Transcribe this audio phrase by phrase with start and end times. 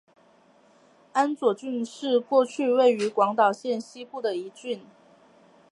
[1.11, 4.81] 安佐郡是过去位于广岛县西部的一郡。